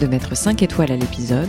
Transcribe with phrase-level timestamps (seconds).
[0.00, 1.48] de mettre 5 étoiles à l'épisode,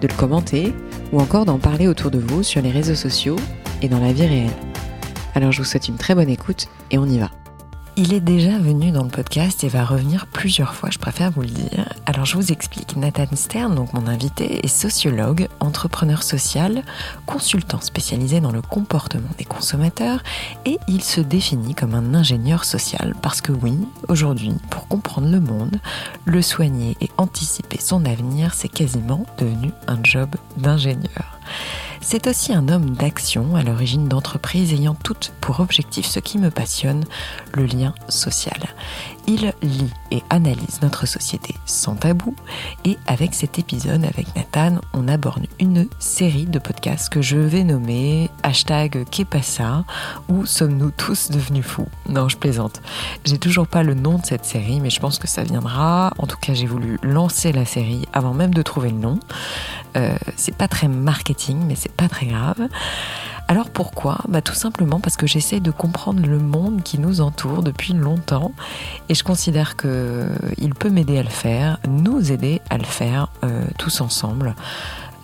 [0.00, 0.74] de le commenter
[1.12, 3.36] ou encore d'en parler autour de vous sur les réseaux sociaux
[3.82, 4.50] et dans la vie réelle.
[5.34, 7.30] Alors je vous souhaite une très bonne écoute et on y va.
[8.02, 11.42] Il est déjà venu dans le podcast et va revenir plusieurs fois, je préfère vous
[11.42, 11.86] le dire.
[12.06, 12.96] Alors je vous explique.
[12.96, 16.82] Nathan Stern, donc mon invité, est sociologue, entrepreneur social,
[17.26, 20.22] consultant spécialisé dans le comportement des consommateurs
[20.64, 23.76] et il se définit comme un ingénieur social parce que oui,
[24.08, 25.78] aujourd'hui, pour comprendre le monde,
[26.24, 31.29] le soigner et anticiper son avenir, c'est quasiment devenu un job d'ingénieur.
[32.00, 36.50] C'est aussi un homme d'action à l'origine d'entreprises ayant toutes pour objectif ce qui me
[36.50, 37.04] passionne,
[37.52, 38.74] le lien social.
[39.32, 42.34] Il lit et analyse notre société sans tabou
[42.84, 47.62] et avec cet épisode avec Nathan, on aborde une série de podcasts que je vais
[47.62, 49.84] nommer hashtag Kepassa
[50.28, 51.86] ou sommes-nous tous devenus fous?
[52.08, 52.82] Non, je plaisante.
[53.24, 56.12] J'ai toujours pas le nom de cette série mais je pense que ça viendra.
[56.18, 59.20] En tout cas, j'ai voulu lancer la série avant même de trouver le nom.
[59.96, 62.66] Euh, c'est pas très marketing mais c'est pas très grave.
[63.50, 64.18] Alors pourquoi?
[64.28, 68.52] Bah Tout simplement parce que j'essaie de comprendre le monde qui nous entoure depuis longtemps
[69.08, 73.64] et je considère qu'il peut m'aider à le faire, nous aider à le faire euh,
[73.76, 74.54] tous ensemble.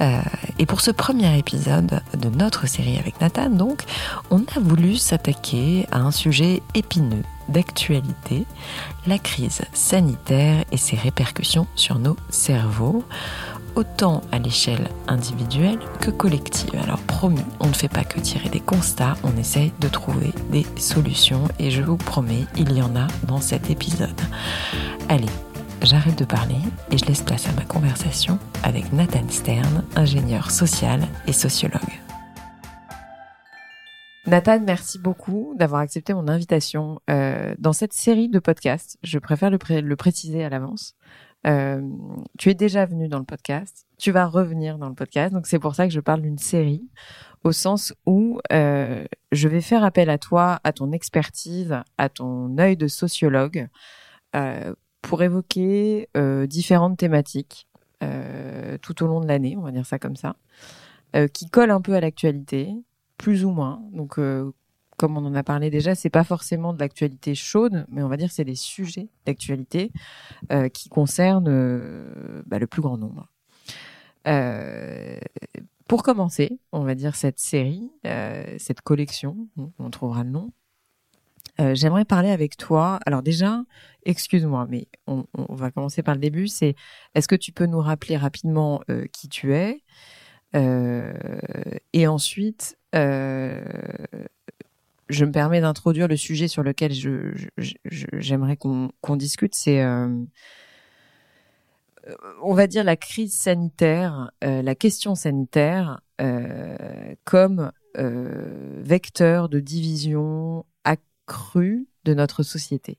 [0.01, 0.21] Euh,
[0.59, 3.85] et pour ce premier épisode de notre série avec Nathan, donc,
[4.33, 8.45] on a voulu s'attaquer à un sujet épineux d'actualité,
[9.07, 13.05] la crise sanitaire et ses répercussions sur nos cerveaux
[13.77, 16.75] autant à l'échelle individuelle que collective.
[16.83, 20.67] Alors promis, on ne fait pas que tirer des constats, on essaye de trouver des
[20.77, 24.21] solutions et je vous promets, il y en a dans cet épisode.
[25.09, 25.29] Allez,
[25.83, 26.57] j'arrête de parler
[26.91, 31.81] et je laisse place à ma conversation avec Nathan Stern, ingénieur social et sociologue.
[34.27, 38.99] Nathan, merci beaucoup d'avoir accepté mon invitation euh, dans cette série de podcasts.
[39.05, 40.97] Je préfère le, le préciser à l'avance.
[41.47, 41.81] Euh,
[42.39, 45.61] tu es déjà venu dans le podcast, tu vas revenir dans le podcast, donc c'est
[45.61, 46.89] pour ça que je parle d'une série,
[47.45, 52.59] au sens où euh, je vais faire appel à toi, à ton expertise, à ton
[52.59, 53.69] œil de sociologue,
[54.35, 56.09] euh, pour évoquer
[56.49, 57.69] différentes thématiques
[58.83, 60.35] tout au long de l'année, on va dire ça comme ça,
[61.33, 62.75] qui collent un peu à l'actualité,
[63.17, 63.83] plus ou moins.
[63.93, 64.19] Donc
[64.97, 68.17] comme on en a parlé déjà, c'est pas forcément de l'actualité chaude, mais on va
[68.17, 69.93] dire c'est des sujets d'actualité
[70.51, 73.29] euh, qui concernent euh, bah, le plus grand nombre.
[74.27, 75.19] Euh,
[75.87, 77.93] pour commencer, on va dire cette série,
[78.59, 79.49] cette collection,
[79.79, 80.53] on trouvera le nom.
[81.59, 82.99] J'aimerais parler avec toi.
[83.07, 83.63] Alors déjà,
[84.05, 86.49] excuse-moi, mais on, on, va commencer par le début.
[86.49, 86.75] C'est
[87.15, 89.85] est-ce que tu peux nous rappeler rapidement qui tu es
[90.55, 92.77] et ensuite
[95.09, 97.33] je me permets d'introduire le sujet sur lequel je,
[98.15, 100.09] j'aimerais qu'on, qu'on discute, c'est euh,
[102.43, 109.61] on va dire la crise sanitaire, euh, la question sanitaire euh, comme euh, vecteur de
[109.61, 112.99] division accrue de notre société.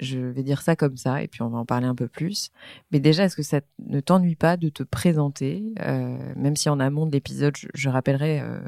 [0.00, 2.50] Je vais dire ça comme ça, et puis on va en parler un peu plus.
[2.92, 6.78] Mais déjà, est-ce que ça ne t'ennuie pas de te présenter, euh, même si en
[6.78, 8.60] amont de l'épisode, je, je rappellerai euh,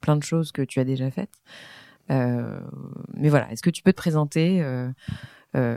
[0.00, 1.42] plein de choses que tu as déjà faites?
[2.08, 4.90] Mais voilà, est-ce que tu peux te présenter euh,
[5.56, 5.76] euh,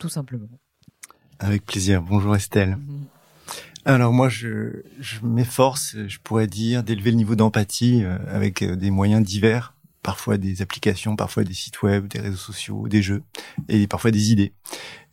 [0.00, 0.48] tout simplement?
[1.38, 2.02] Avec plaisir.
[2.02, 2.76] Bonjour Estelle.
[2.76, 3.04] Mm-hmm.
[3.84, 9.24] Alors moi, je, je m'efforce, je pourrais dire, d'élever le niveau d'empathie avec des moyens
[9.24, 13.22] divers, parfois des applications, parfois des sites web, des réseaux sociaux, des jeux,
[13.68, 14.52] et parfois des idées.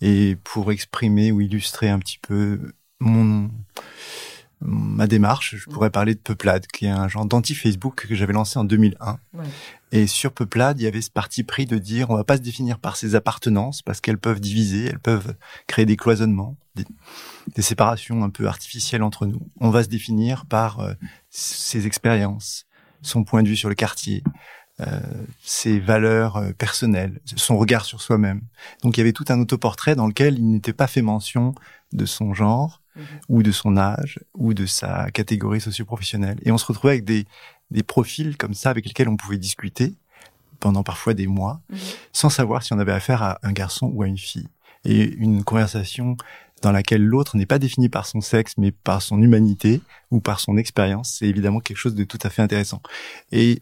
[0.01, 3.49] Et pour exprimer ou illustrer un petit peu mon
[4.65, 8.57] ma démarche, je pourrais parler de Peuplade, qui est un genre d'anti-Facebook que j'avais lancé
[8.57, 9.19] en 2001.
[9.33, 9.45] Ouais.
[9.91, 12.41] Et sur Peuplade, il y avait ce parti pris de dire on va pas se
[12.41, 15.35] définir par ses appartenances parce qu'elles peuvent diviser, elles peuvent
[15.67, 16.85] créer des cloisonnements, des,
[17.55, 19.41] des, séparations un peu artificielles entre nous.
[19.59, 20.93] On va se définir par euh,
[21.29, 22.65] ses expériences,
[23.01, 24.23] son point de vue sur le quartier,
[24.81, 24.99] euh,
[25.41, 28.41] ses valeurs euh, personnelles, son regard sur soi-même.
[28.83, 31.55] Donc il y avait tout un autoportrait dans lequel il n'était pas fait mention
[31.93, 33.03] de son genre, Mhm.
[33.29, 36.39] ou de son âge, ou de sa catégorie socio-professionnelle.
[36.43, 37.25] Et on se retrouvait avec des,
[37.71, 39.95] des profils comme ça avec lesquels on pouvait discuter
[40.59, 41.77] pendant parfois des mois, mhm.
[42.11, 44.47] sans savoir si on avait affaire à un garçon ou à une fille.
[44.83, 46.15] Et une conversation
[46.61, 49.81] dans laquelle l'autre n'est pas défini par son sexe, mais par son humanité
[50.11, 52.81] ou par son expérience, c'est évidemment quelque chose de tout à fait intéressant.
[53.31, 53.61] Et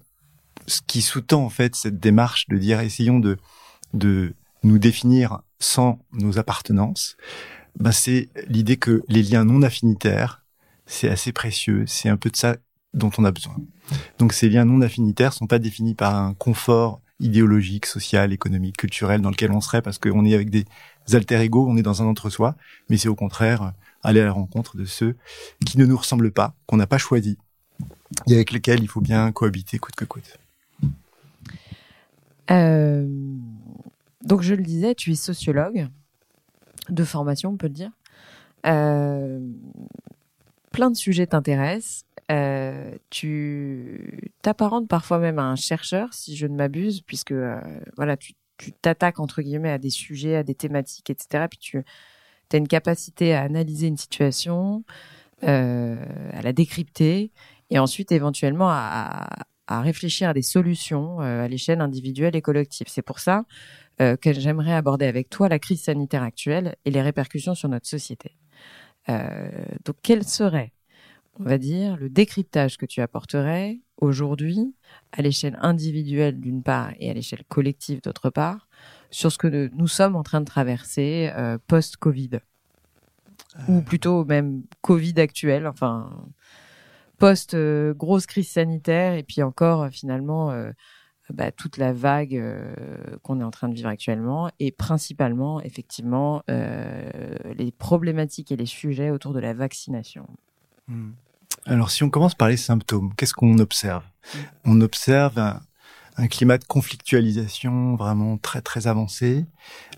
[0.67, 3.37] ce qui sous-tend en fait cette démarche de dire essayons de
[3.93, 4.33] de
[4.63, 7.15] nous définir sans nos appartenances,
[7.79, 10.45] ben c'est l'idée que les liens non affinitaires,
[10.85, 12.57] c'est assez précieux, c'est un peu de ça
[12.93, 13.55] dont on a besoin.
[14.19, 19.21] Donc ces liens non affinitaires sont pas définis par un confort idéologique, social, économique, culturel
[19.21, 20.65] dans lequel on serait parce qu'on est avec des
[21.13, 22.55] alter ego, on est dans un entre-soi,
[22.89, 23.73] mais c'est au contraire
[24.03, 25.15] aller à la rencontre de ceux
[25.65, 27.37] qui ne nous ressemblent pas, qu'on n'a pas choisi
[28.27, 30.37] et avec lesquels il faut bien cohabiter coûte que coûte.
[32.51, 33.07] Euh,
[34.23, 35.87] donc je le disais, tu es sociologue
[36.89, 37.91] de formation, on peut le dire.
[38.65, 39.39] Euh,
[40.71, 42.05] plein de sujets t'intéressent.
[42.31, 47.59] Euh, tu t'apparentes parfois même à un chercheur, si je ne m'abuse, puisque euh,
[47.97, 48.33] voilà, tu
[48.81, 51.45] t'attaques entre guillemets à des sujets, à des thématiques, etc.
[51.49, 51.77] Puis tu
[52.53, 54.83] as une capacité à analyser une situation,
[55.41, 57.31] à la décrypter,
[57.69, 59.27] et ensuite éventuellement à
[59.67, 62.87] réfléchir à des solutions à l'échelle individuelle et collective.
[62.87, 63.43] C'est pour ça
[63.99, 68.35] que j'aimerais aborder avec toi la crise sanitaire actuelle et les répercussions sur notre société.
[69.07, 70.73] donc, quelles seraient
[71.39, 74.75] on va dire, le décryptage que tu apporterais aujourd'hui,
[75.11, 78.67] à l'échelle individuelle d'une part et à l'échelle collective d'autre part,
[79.09, 82.39] sur ce que nous sommes en train de traverser euh, post-Covid?
[83.67, 83.81] Ou euh.
[83.81, 86.27] plutôt même Covid actuel, enfin,
[87.17, 90.71] post-grosse crise sanitaire et puis encore finalement euh,
[91.31, 92.41] bah, toute la vague
[93.21, 99.09] qu'on est en train de vivre actuellement et principalement effectivement les problématiques et les sujets
[99.09, 100.27] autour de la vaccination.
[100.87, 101.11] Hmm.
[101.65, 104.03] Alors si on commence par les symptômes, qu'est-ce qu'on observe?
[104.33, 104.39] Hmm.
[104.65, 109.45] On observe un, climat de conflictualisation vraiment très très avancé,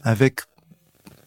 [0.03, 0.41] avec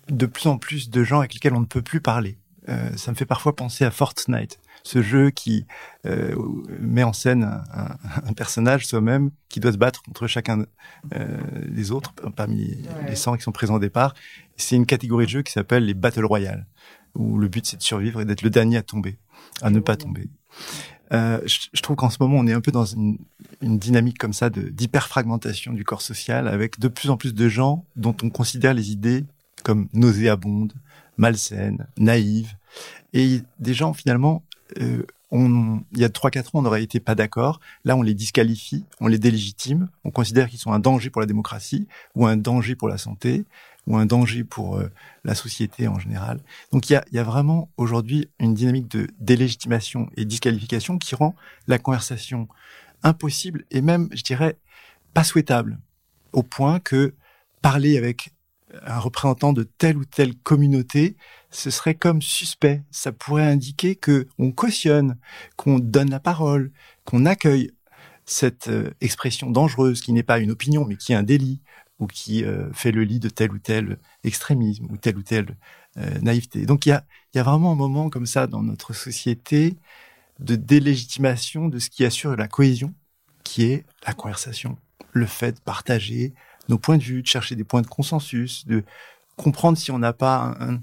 [0.08, 2.38] de plus en plus de gens avec lesquels on ne peut plus parler.
[2.68, 5.66] Euh, ça me fait parfois penser à Fortnite, ce jeu qui
[6.06, 6.34] euh,
[6.80, 10.64] met en scène un, personnage soi-même qui doit se battre contre chacun
[11.14, 11.38] euh,
[11.68, 14.14] des autres parmi les 100 qui sont présents au départ.
[14.56, 16.66] C'est une catégorie de jeu qui s'appelle les Battle Royale,
[17.14, 19.18] où le but c'est de survivre et d'être le dernier à tomber
[19.62, 20.28] à ne pas tomber.
[21.12, 23.18] Euh, je, trouve qu'en ce moment, on est un peu dans une,
[23.62, 27.86] une dynamique comme ça d'hyperfragmentation du corps social, avec de plus en plus de gens
[27.96, 29.24] dont on considère les idées
[29.64, 30.74] comme nauséabondes,
[31.16, 32.54] malsaines, naïves,
[33.14, 34.44] et des gens finalement,
[34.80, 37.60] euh, on, il y a trois quatre ans, on n'aurait été pas d'accord.
[37.84, 41.26] Là, on les disqualifie, on les délégitime, on considère qu'ils sont un danger pour la
[41.26, 43.44] démocratie ou un danger pour la santé
[43.86, 44.90] ou un danger pour euh,
[45.24, 46.40] la société en général.
[46.72, 51.14] Donc il y a, y a vraiment aujourd'hui une dynamique de délégitimation et disqualification qui
[51.14, 51.34] rend
[51.66, 52.48] la conversation
[53.02, 54.58] impossible et même, je dirais,
[55.14, 55.78] pas souhaitable,
[56.32, 57.14] au point que
[57.62, 58.32] parler avec
[58.84, 61.16] un représentant de telle ou telle communauté,
[61.50, 62.82] ce serait comme suspect.
[62.90, 65.16] Ça pourrait indiquer que on cautionne,
[65.56, 66.70] qu'on donne la parole,
[67.04, 67.70] qu'on accueille
[68.26, 71.62] cette euh, expression dangereuse qui n'est pas une opinion mais qui est un délit,
[71.98, 75.56] ou qui euh, fait le lit de tel ou tel extrémisme ou telle ou telle
[75.96, 76.64] euh, naïveté.
[76.66, 77.04] Donc il y a,
[77.34, 79.76] y a vraiment un moment comme ça dans notre société
[80.38, 82.94] de délégitimation de ce qui assure la cohésion,
[83.42, 84.78] qui est la conversation,
[85.12, 86.34] le fait de partager
[86.68, 88.84] nos points de vue, de chercher des points de consensus, de
[89.36, 90.80] comprendre si on n'a pas un,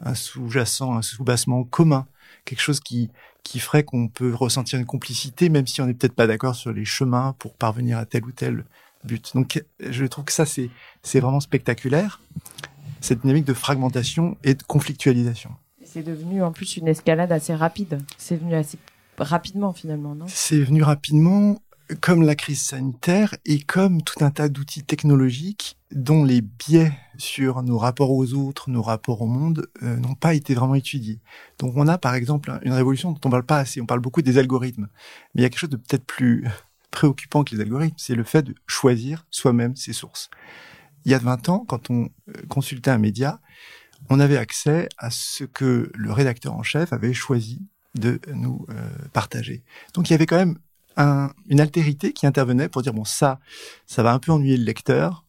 [0.00, 2.06] un sous-jacent, un sous-bassement commun,
[2.44, 3.10] quelque chose qui
[3.46, 6.72] qui ferait qu'on peut ressentir une complicité, même si on n'est peut-être pas d'accord sur
[6.72, 8.64] les chemins pour parvenir à tel ou tel
[9.04, 9.30] but.
[9.34, 10.68] Donc, je trouve que ça, c'est,
[11.04, 12.20] c'est vraiment spectaculaire,
[13.00, 15.52] cette dynamique de fragmentation et de conflictualisation.
[15.84, 18.02] C'est devenu en plus une escalade assez rapide.
[18.18, 18.78] C'est venu assez
[19.16, 20.26] rapidement finalement, non?
[20.28, 21.62] C'est venu rapidement,
[22.00, 27.62] comme la crise sanitaire et comme tout un tas d'outils technologiques dont les biais sur
[27.62, 31.20] nos rapports aux autres, nos rapports au monde, euh, n'ont pas été vraiment étudiés.
[31.58, 33.80] Donc on a par exemple une révolution dont on parle pas assez.
[33.80, 34.88] On parle beaucoup des algorithmes,
[35.34, 36.46] mais il y a quelque chose de peut-être plus
[36.90, 40.30] préoccupant que les algorithmes, c'est le fait de choisir soi-même ses sources.
[41.04, 43.40] Il y a 20 ans, quand on euh, consultait un média,
[44.10, 47.62] on avait accès à ce que le rédacteur en chef avait choisi
[47.94, 49.62] de nous euh, partager.
[49.94, 50.58] Donc il y avait quand même
[50.96, 53.38] une altérité qui intervenait pour dire bon ça,
[53.86, 55.24] ça va un peu ennuyer le lecteur,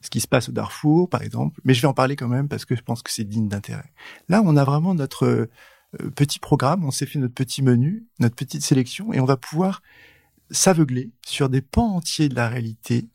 [0.00, 2.48] ce qui se passe au Darfour par exemple, mais je vais en parler quand même
[2.48, 3.92] parce que je pense que c'est digne d'intérêt.
[4.28, 8.36] Là, on a vraiment notre euh, petit programme, on s'est fait notre petit menu, notre
[8.36, 9.82] petite sélection et on va pouvoir
[10.50, 13.08] s'aveugler sur des pans entiers de la réalité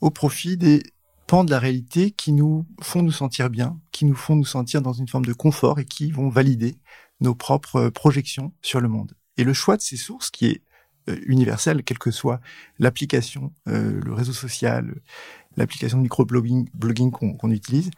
[0.00, 0.82] au profit des
[1.26, 4.80] pans de la réalité qui nous font nous sentir bien, qui nous font nous sentir
[4.80, 6.76] dans une forme de confort et qui vont valider
[7.20, 9.12] nos propres projections sur le monde.
[9.36, 10.62] Et le choix de ces sources, qui est
[11.08, 12.40] euh, universel, quelle que soit
[12.78, 14.94] l'application, euh, le réseau social,
[15.56, 17.90] l'application de microblogging blogging qu'on utilise,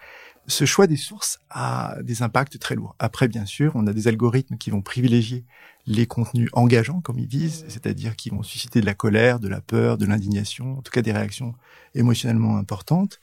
[0.46, 2.96] ce choix des sources a des impacts très lourds.
[2.98, 5.44] Après, bien sûr, on a des algorithmes qui vont privilégier
[5.86, 9.60] les contenus engageants, comme ils disent, c'est-à-dire qui vont susciter de la colère, de la
[9.60, 11.54] peur, de l'indignation, en tout cas des réactions
[11.94, 13.20] émotionnellement importantes.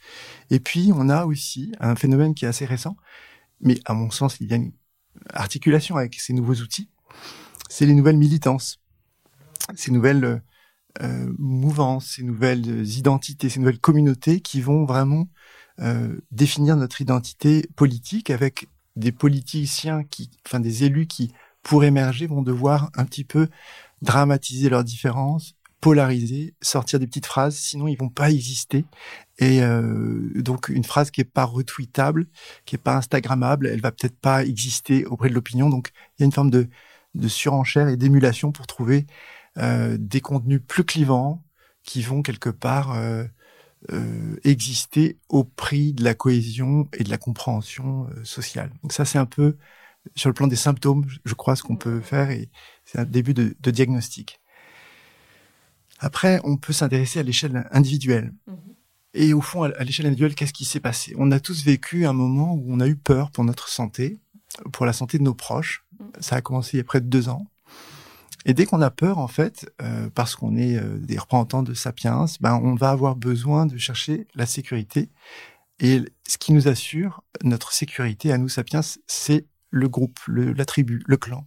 [0.50, 2.96] Et puis, on a aussi un phénomène qui est assez récent,
[3.60, 4.72] mais à mon sens, il y a une
[5.32, 6.88] articulation avec ces nouveaux outils,
[7.68, 8.80] c'est les nouvelles militances,
[9.74, 10.42] ces nouvelles
[11.02, 15.28] euh, mouvances, ces nouvelles identités, ces nouvelles communautés qui vont vraiment
[15.80, 22.26] euh, définir notre identité politique avec des politiciens qui, enfin des élus qui, pour émerger,
[22.26, 23.48] vont devoir un petit peu
[24.02, 28.84] dramatiser leurs différences, polariser, sortir des petites phrases, sinon ils vont pas exister.
[29.38, 32.26] Et euh, donc une phrase qui est pas retweetable,
[32.64, 35.68] qui est pas instagrammable, elle va peut-être pas exister auprès de l'opinion.
[35.70, 36.68] Donc il y a une forme de,
[37.14, 39.06] de surenchère et d'émulation pour trouver
[39.58, 41.42] des contenus plus clivants
[41.88, 43.24] qui vont quelque part euh,
[43.92, 48.70] euh, exister au prix de la cohésion et de la compréhension euh, sociale.
[48.82, 49.56] Donc ça, c'est un peu
[50.14, 52.50] sur le plan des symptômes, je crois, ce qu'on peut faire et
[52.84, 54.42] c'est un début de, de, diagnostic.
[55.98, 58.34] Après, on peut s'intéresser à l'échelle individuelle.
[58.48, 58.74] Mm-hmm.
[59.14, 61.14] Et au fond, à l'échelle individuelle, qu'est-ce qui s'est passé?
[61.16, 64.18] On a tous vécu un moment où on a eu peur pour notre santé,
[64.72, 65.86] pour la santé de nos proches.
[65.98, 66.04] Mm.
[66.20, 67.46] Ça a commencé il y a près de deux ans.
[68.48, 71.74] Et dès qu'on a peur, en fait, euh, parce qu'on est euh, des représentants de
[71.74, 75.10] Sapiens, ben, on va avoir besoin de chercher la sécurité.
[75.78, 80.64] Et ce qui nous assure notre sécurité à nous, Sapiens, c'est le groupe, le, la
[80.64, 81.46] tribu, le clan.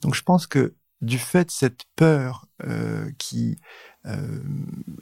[0.00, 3.58] Donc je pense que du fait de cette peur euh, qui
[4.06, 4.42] euh,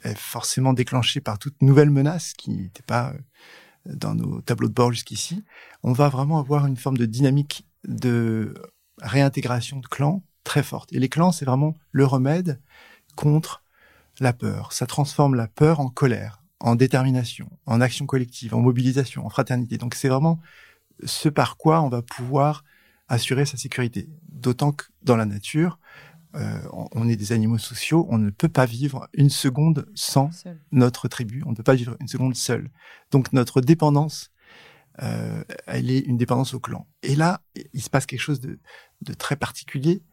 [0.03, 4.73] est forcément déclenchée par toute nouvelle menace qui n'était pas euh, dans nos tableaux de
[4.73, 5.43] bord jusqu'ici,
[5.83, 8.53] on va vraiment avoir une forme de dynamique de
[9.01, 10.91] réintégration de clans très forte.
[10.93, 12.59] Et les clans, c'est vraiment le remède
[13.15, 13.63] contre
[14.19, 14.73] la peur.
[14.73, 19.77] Ça transforme la peur en colère, en détermination, en action collective, en mobilisation, en fraternité.
[19.77, 20.39] Donc c'est vraiment
[21.05, 22.63] ce par quoi on va pouvoir
[23.07, 24.09] assurer sa sécurité.
[24.29, 25.79] D'autant que dans la nature,
[26.35, 26.59] euh,
[26.91, 30.29] on est des animaux sociaux, on ne peut pas vivre une seconde sans
[30.71, 32.69] notre tribu, on ne peut pas vivre une seconde seul.
[33.09, 34.31] Donc notre dépendance,
[35.01, 36.87] euh, elle est une dépendance au clan.
[37.01, 37.41] Et là,
[37.73, 38.59] il se passe quelque chose de,
[39.01, 40.03] de très particulier,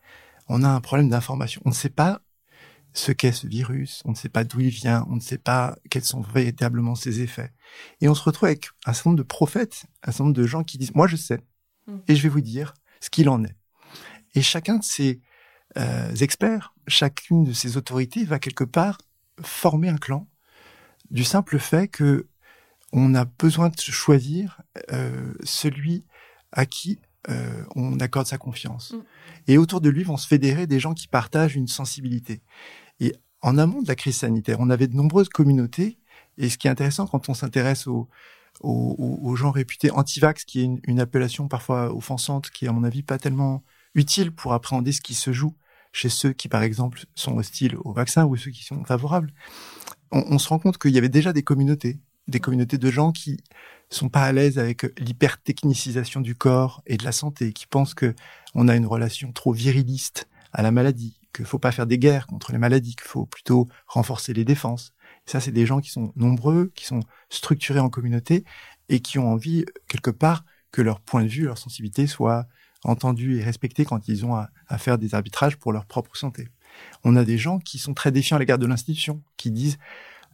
[0.49, 1.61] on a un problème d'information.
[1.65, 2.21] On ne sait pas
[2.93, 5.76] ce qu'est ce virus, on ne sait pas d'où il vient, on ne sait pas
[5.91, 7.53] quels sont véritablement ses effets.
[8.00, 10.65] Et on se retrouve avec un certain nombre de prophètes, un certain nombre de gens
[10.65, 11.41] qui disent, moi je sais,
[11.87, 11.99] mm.
[12.09, 13.55] et je vais vous dire ce qu'il en est.
[14.35, 15.21] Et chacun de ces
[15.76, 18.99] euh, experts, chacune de ces autorités va quelque part
[19.43, 20.26] former un clan
[21.11, 22.29] du simple fait que
[22.93, 24.62] on a besoin de choisir
[24.93, 26.05] euh, celui
[26.53, 28.92] à qui euh, on accorde sa confiance.
[28.92, 29.02] Mm.
[29.49, 32.42] Et autour de lui vont se fédérer des gens qui partagent une sensibilité.
[33.00, 35.99] Et en amont de la crise sanitaire, on avait de nombreuses communautés.
[36.38, 38.09] Et ce qui est intéressant quand on s'intéresse aux,
[38.61, 43.02] aux, gens réputés anti-vax, qui est une, appellation parfois offensante, qui est à mon avis
[43.02, 43.62] pas tellement
[43.95, 45.54] utile pour appréhender ce qui se joue
[45.92, 49.33] chez ceux qui, par exemple, sont hostiles au vaccin ou ceux qui sont favorables,
[50.12, 53.38] on se rend compte qu'il y avait déjà des communautés, des communautés de gens qui
[53.88, 58.14] sont pas à l'aise avec l'hypertechnicisation du corps et de la santé, qui pensent que
[58.54, 62.26] on a une relation trop viriliste à la maladie, qu'il faut pas faire des guerres
[62.26, 64.92] contre les maladies, qu'il faut plutôt renforcer les défenses.
[65.26, 68.45] Et ça, c'est des gens qui sont nombreux, qui sont structurés en communauté
[68.88, 72.47] et qui ont envie, quelque part, que leur point de vue, leur sensibilité soit
[72.85, 76.49] entendue et respectée quand ils ont à, à faire des arbitrages pour leur propre santé.
[77.04, 79.78] On a des gens qui sont très défiants à l'égard de l'institution, qui disent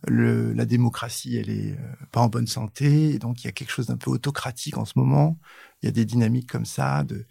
[0.09, 3.53] le, la démocratie, elle est euh, pas en bonne santé, et donc il y a
[3.53, 5.39] quelque chose d'un peu autocratique en ce moment.
[5.83, 7.27] Il y a des dynamiques comme ça de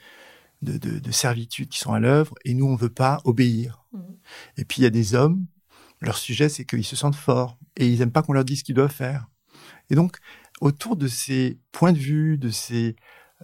[0.62, 3.84] de, de, de servitude qui sont à l'œuvre, et nous on veut pas obéir.
[3.94, 4.00] Mmh.
[4.58, 5.48] Et puis il y a des hommes,
[6.02, 8.64] leur sujet c'est qu'ils se sentent forts et ils aiment pas qu'on leur dise ce
[8.64, 9.28] qu'ils doivent faire.
[9.90, 10.18] Et donc
[10.62, 12.96] autour de ces points de vue, de ces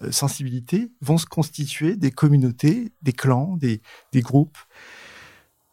[0.04, 3.82] euh, sensibilités, vont se constituer des communautés, des clans, des,
[4.14, 4.58] des groupes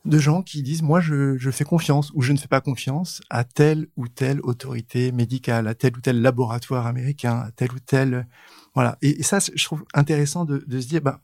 [0.05, 3.23] de gens qui disent moi je, je, fais confiance ou je ne fais pas confiance
[3.31, 7.79] à telle ou telle autorité médicale, à tel ou tel laboratoire américain, à tel ou
[7.79, 8.27] tel
[8.75, 8.99] voilà.
[9.03, 11.21] Et, ça, je trouve intéressant de, de se dire bah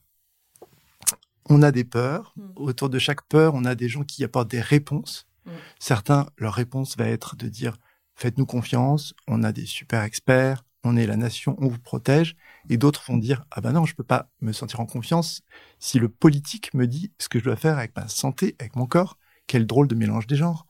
[1.50, 2.32] on a des peurs.
[2.36, 2.42] Mm.
[2.56, 5.26] Autour de chaque peur, on a des gens qui apportent des réponses.
[5.44, 5.50] Mm.
[5.78, 7.76] Certains, leur réponse va être de dire
[8.14, 12.36] faites-nous confiance, on a des super experts, on est la nation, on vous protège.
[12.68, 15.42] Et d'autres vont dire, ah ben non, je peux pas me sentir en confiance
[15.78, 18.86] si le politique me dit ce que je dois faire avec ma santé, avec mon
[18.86, 19.18] corps.
[19.46, 20.66] Quel drôle de mélange des genres.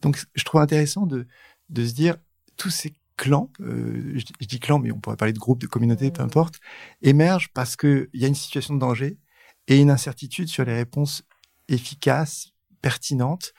[0.00, 1.26] Donc, je trouve intéressant de,
[1.68, 2.16] de se dire,
[2.56, 6.10] tous ces clans, euh, je, dis clans, mais on pourrait parler de groupes, de communautés,
[6.10, 6.60] peu importe,
[7.02, 9.18] émergent parce qu'il y a une situation de danger
[9.68, 11.22] et une incertitude sur les réponses
[11.68, 13.52] efficaces, pertinentes.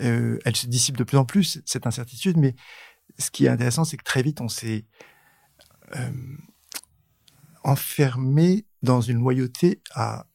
[0.00, 2.54] Euh, elle se dissipe de plus en plus, cette incertitude, mais
[3.18, 4.86] ce qui est intéressant, c'est que très vite, on s'est
[5.96, 6.10] euh,
[7.64, 10.26] enfermé dans une loyauté à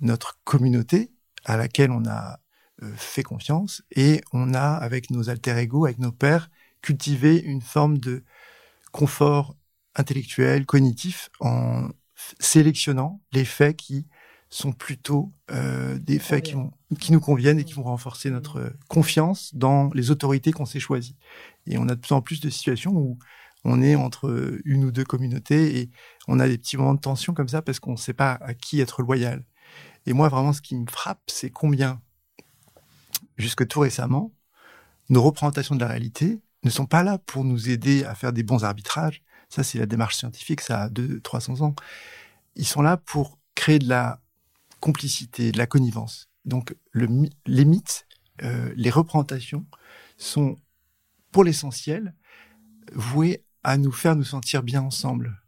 [0.00, 1.12] notre communauté
[1.44, 2.40] à laquelle on a
[2.82, 7.60] euh, fait confiance et on a, avec nos alter ego, avec nos pères, cultivé une
[7.60, 8.24] forme de
[8.90, 9.56] confort
[9.94, 11.88] intellectuel, cognitif, en
[12.38, 14.06] sélectionnant les faits qui
[14.48, 16.54] sont plutôt euh, des faits qui,
[16.98, 21.16] qui, nous conviennent et qui vont renforcer notre confiance dans les autorités qu'on s'est choisies.
[21.66, 23.18] Et on a de plus en plus de situations où
[23.64, 25.90] on est entre une ou deux communautés et
[26.28, 28.54] on a des petits moments de tension comme ça parce qu'on ne sait pas à
[28.54, 29.44] qui être loyal.
[30.06, 32.00] Et moi, vraiment, ce qui me frappe, c'est combien,
[33.36, 34.32] jusque tout récemment,
[35.08, 38.42] nos représentations de la réalité ne sont pas là pour nous aider à faire des
[38.42, 39.22] bons arbitrages.
[39.48, 41.74] Ça, c'est la démarche scientifique, ça a 200, 300 ans.
[42.56, 44.20] Ils sont là pour créer de la
[44.80, 46.28] complicité, de la connivence.
[46.44, 47.06] Donc, le,
[47.46, 48.06] les mythes,
[48.42, 49.66] euh, les représentations
[50.16, 50.56] sont,
[51.30, 52.14] pour l'essentiel,
[52.92, 55.40] voués à nous faire nous sentir bien ensemble.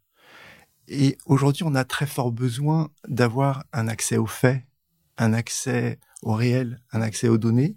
[0.88, 4.62] Et aujourd'hui, on a très fort besoin d'avoir un accès aux faits,
[5.16, 7.76] un accès au réel, un accès aux données.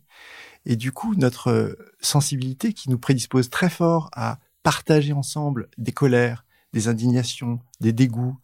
[0.65, 6.45] Et du coup, notre sensibilité qui nous prédispose très fort à partager ensemble des colères,
[6.73, 8.37] des indignations, des dégoûts,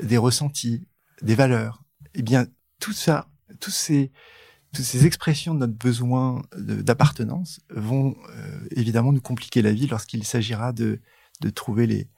[0.00, 0.88] des ressentis,
[1.22, 2.46] des valeurs, eh bien,
[2.80, 3.28] tout ça,
[3.60, 4.10] tous ces,
[4.72, 10.24] toutes ces expressions de notre besoin d'appartenance vont euh, évidemment nous compliquer la vie lorsqu'il
[10.24, 11.00] s'agira de,
[11.40, 12.08] de trouver les,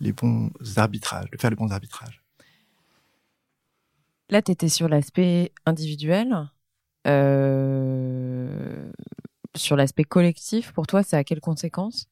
[0.00, 2.22] les bons arbitrages, de faire les bons arbitrages.
[4.30, 6.50] Là, tu étais sur l'aspect individuel.
[7.06, 8.90] Euh,
[9.54, 12.08] sur l'aspect collectif, pour toi, ça a quelles conséquences?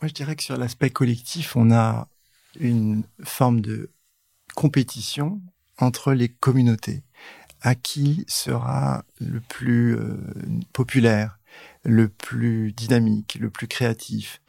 [0.00, 2.08] Moi, je dirais que sur l'aspect collectif, on a
[2.58, 3.90] une forme de
[4.54, 5.40] compétition
[5.78, 7.02] entre les communautés.
[7.62, 10.16] À qui sera le plus euh,
[10.72, 11.38] populaire,
[11.84, 14.40] le plus dynamique, le plus créatif,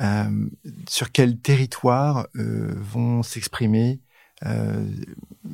[0.00, 0.48] euh,
[0.88, 4.00] sur quel territoire euh, vont s'exprimer
[4.46, 4.84] euh,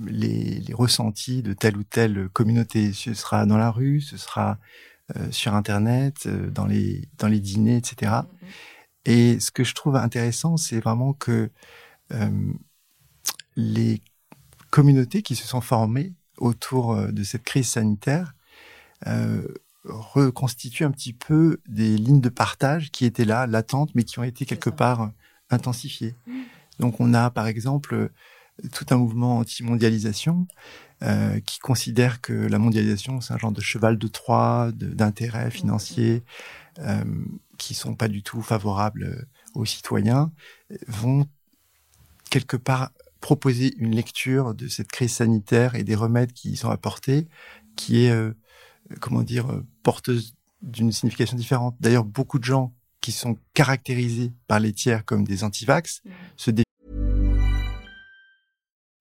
[0.07, 2.93] les, les, ressentis de telle ou telle communauté.
[2.93, 4.59] Ce sera dans la rue, ce sera
[5.17, 8.13] euh, sur Internet, euh, dans les dans les dîners, etc.
[8.13, 8.27] Mm-hmm.
[9.05, 11.51] Et ce que je trouve intéressant, c'est vraiment que
[13.55, 14.03] les
[14.71, 18.35] communautés qui se sont formées autour de cette crise sanitaire
[19.07, 19.43] euh,
[19.85, 24.25] reconstitue un petit peu des lignes de partage qui étaient là, latentes, mais qui ont
[24.25, 25.09] été quelque part euh,
[25.51, 26.15] intensifiées.
[26.27, 26.41] Mm.
[26.81, 28.09] Donc on a par exemple euh,
[28.73, 30.47] tout un mouvement anti-mondialisation
[31.03, 36.23] euh, qui considère que la mondialisation c'est un genre de cheval de Troie d'intérêts financiers
[36.79, 37.03] euh,
[37.57, 39.25] qui sont pas du tout favorables euh,
[39.55, 40.31] aux citoyens,
[40.87, 41.27] vont
[42.31, 46.71] quelque part proposer une lecture de cette crise sanitaire et des remèdes qui y sont
[46.71, 47.29] apportés,
[47.77, 48.13] qui est
[49.01, 51.77] comment dire, euh, porteuse d'une signification différente.
[51.81, 56.11] D'ailleurs, beaucoup de gens qui sont caractérisés par les tiers comme des antivax mm.
[56.37, 56.51] se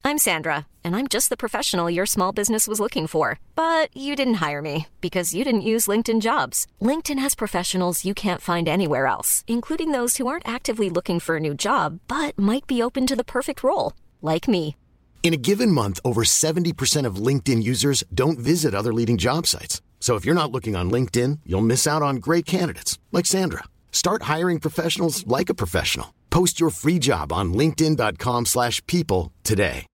[0.06, 3.38] I'm Sandra, and I'm just the professional your small business was looking for.
[3.54, 6.66] But you didn't hire me because you didn't use LinkedIn jobs.
[6.82, 11.36] LinkedIn has professionals you can't find anywhere else, including those who aren't actively looking for
[11.36, 14.76] a new job, but might be open to the perfect role, like me.
[15.22, 19.84] In a given month, over 70% of LinkedIn users don't visit other leading job sites.
[20.00, 23.66] So if you're not looking on LinkedIn, you'll miss out on great candidates like Sandra.
[23.92, 26.16] Start hiring professionals like a professional.
[26.32, 29.86] Post your free job on linkedin.com/people today.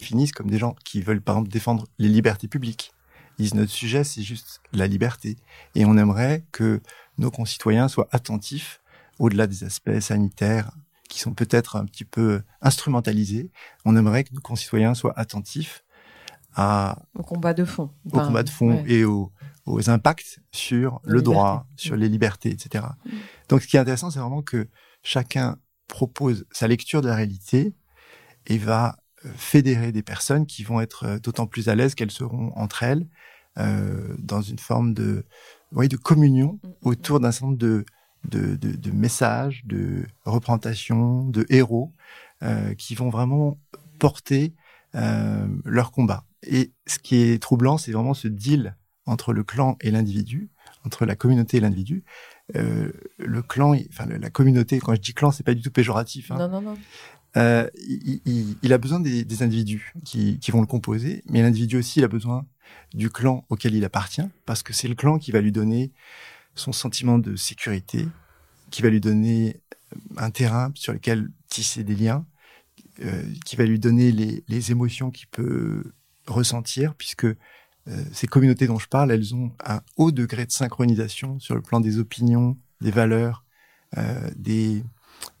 [0.00, 2.92] Ils finissent comme des gens qui veulent par exemple défendre les libertés publiques.
[3.38, 5.36] Ils disent notre sujet c'est juste la liberté
[5.74, 6.80] et on aimerait que
[7.18, 8.80] nos concitoyens soient attentifs
[9.18, 10.70] au-delà des aspects sanitaires
[11.08, 13.50] qui sont peut-être un petit peu instrumentalisés.
[13.84, 15.84] On aimerait que nos concitoyens soient attentifs
[17.14, 19.30] au combat de fond, au combat de fond et aux,
[19.88, 22.00] impacts sur le droit, sur mm.
[22.00, 22.84] les libertés, etc.
[23.04, 23.10] Mm.
[23.48, 24.68] Donc, ce qui est intéressant, c'est vraiment que
[25.02, 27.74] chacun propose sa lecture de la réalité
[28.46, 32.10] et va euh, fédérer des personnes qui vont être euh, d'autant plus à l'aise qu'elles
[32.10, 33.06] seront entre elles
[33.58, 35.26] euh, dans une forme de,
[35.72, 37.84] oui, de communion mm, autour d'un certain nombre de,
[38.24, 41.92] de, de, de, messages, de représentations, de héros
[42.42, 43.58] euh, qui vont vraiment
[43.98, 44.54] porter
[44.94, 46.24] euh, leur combat.
[46.46, 48.76] Et ce qui est troublant, c'est vraiment ce deal
[49.06, 50.50] entre le clan et l'individu,
[50.84, 52.04] entre la communauté et l'individu.
[52.56, 56.30] Euh, le clan, enfin la communauté, quand je dis clan, c'est pas du tout péjoratif.
[56.30, 56.38] Hein.
[56.38, 56.78] Non, non, non.
[57.36, 61.42] Euh, il, il, il, a besoin des, des individus qui, qui, vont le composer, mais
[61.42, 62.46] l'individu aussi, il a besoin
[62.94, 65.92] du clan auquel il appartient, parce que c'est le clan qui va lui donner
[66.54, 68.06] son sentiment de sécurité,
[68.70, 69.60] qui va lui donner
[70.16, 72.26] un terrain sur lequel tisser des liens,
[73.00, 75.92] euh, qui va lui donner les, les émotions qu'il peut
[76.26, 77.26] ressentir, puisque
[78.12, 81.80] ces communautés dont je parle, elles ont un haut degré de synchronisation sur le plan
[81.80, 83.46] des opinions, des valeurs,
[84.36, 84.84] des,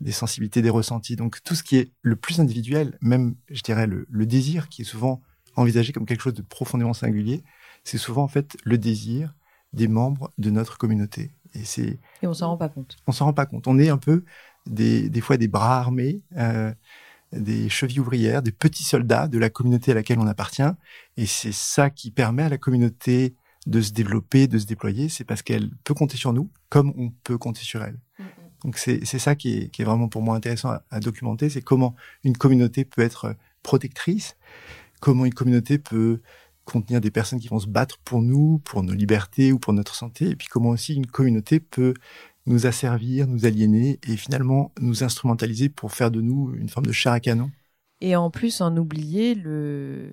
[0.00, 1.14] des sensibilités, des ressentis.
[1.14, 4.80] Donc tout ce qui est le plus individuel, même je dirais le, le désir, qui
[4.80, 5.20] est souvent
[5.56, 7.44] envisagé comme quelque chose de profondément singulier,
[7.84, 9.34] c'est souvent en fait le désir
[9.72, 11.32] des membres de notre communauté.
[11.54, 12.96] Et c'est et on s'en rend pas compte.
[13.06, 13.66] On s'en rend pas compte.
[13.66, 14.24] On est un peu
[14.66, 16.72] des, des fois des bras armés, euh,
[17.32, 20.62] des chevilles ouvrières, des petits soldats de la communauté à laquelle on appartient.
[21.16, 23.34] Et c'est ça qui permet à la communauté
[23.66, 25.08] de se développer, de se déployer.
[25.08, 27.98] C'est parce qu'elle peut compter sur nous, comme on peut compter sur elle.
[28.64, 31.62] Donc c'est ça qui est, qui est, vraiment pour moi intéressant à, à documenter, c'est
[31.62, 34.36] comment une communauté peut être protectrice,
[35.00, 36.20] comment une communauté peut
[36.68, 39.94] contenir des personnes qui vont se battre pour nous, pour nos libertés ou pour notre
[39.94, 41.94] santé, et puis comment aussi une communauté peut
[42.46, 46.92] nous asservir, nous aliéner et finalement nous instrumentaliser pour faire de nous une forme de
[46.92, 47.50] char à canon.
[48.00, 50.10] Et en plus, en oublier le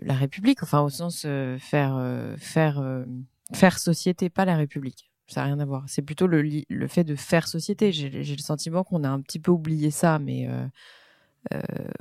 [0.00, 3.04] la République, enfin au sens euh, faire euh, faire euh,
[3.52, 5.10] faire société, pas la République.
[5.26, 5.84] Ça n'a rien à voir.
[5.88, 7.92] C'est plutôt le le fait de faire société.
[7.92, 10.48] J'ai le sentiment qu'on a un petit peu oublié ça, mais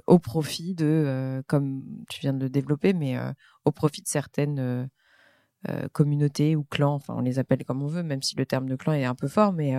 [0.08, 3.32] au profit de, euh, comme tu viens de le développer, mais euh,
[3.66, 4.90] au profit de certaines
[5.92, 8.78] communautés ou clans, enfin on les appelle comme on veut, même si le terme de
[8.78, 9.74] clan est un peu fort, mais